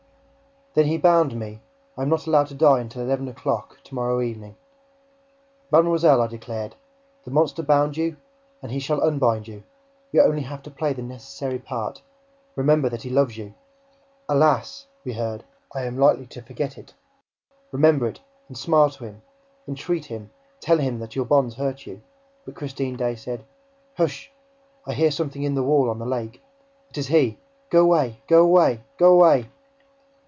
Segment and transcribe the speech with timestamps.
[0.73, 1.59] "Then he bound me...
[1.97, 4.55] I am not allowed to die until eleven o'clock to morrow evening."
[5.69, 6.75] "Mademoiselle," I declared,
[7.25, 8.15] "the monster bound you...
[8.61, 9.63] and he shall unbind you.
[10.13, 12.01] You have only to play the necessary part!
[12.55, 13.53] Remember that he loves you!"
[14.29, 15.43] "Alas!" we heard.
[15.75, 16.93] "Am I likely to forget it!"
[17.73, 19.23] "Remember it and smile to him...
[19.67, 20.31] entreat him...
[20.61, 22.01] tell him that your bonds hurt you."
[22.45, 23.43] But Christine Daae said:
[23.97, 24.31] "Hush!...
[24.85, 26.41] I hear something in the wall on the lake!...
[26.91, 27.39] It is he!...
[27.69, 28.21] Go away!
[28.27, 28.85] Go away!
[28.95, 29.49] Go away!"